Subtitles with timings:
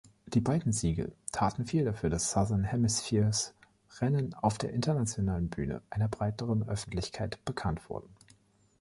[0.25, 3.53] Diese beiden Siege taten viel dafür, dass Southern Hemispheres
[3.99, 8.09] Rennen auf der internationalen Bühne einer breiteren Öffentlichkeit bekannt wurden.